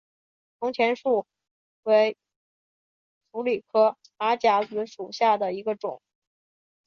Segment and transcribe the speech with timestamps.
[0.59, 1.27] 铜钱树
[1.83, 2.17] 为
[3.31, 6.01] 鼠李科马甲子属下的一个种。